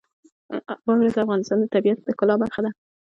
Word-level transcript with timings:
واوره 0.85 1.09
د 1.15 1.17
افغانستان 1.25 1.57
د 1.59 1.65
طبیعت 1.75 1.99
د 2.01 2.07
ښکلا 2.15 2.35
برخه 2.41 2.59
ده. 2.65 2.71